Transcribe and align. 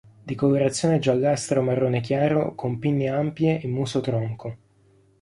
Di 0.23 0.33
colorazione 0.33 0.97
giallastra 0.97 1.59
o 1.59 1.61
marrone 1.61 1.99
chiaro, 2.01 2.55
con 2.55 2.79
pinne 2.79 3.07
ampie 3.07 3.59
e 3.61 3.67
muso 3.67 3.99
tronco. 4.01 4.57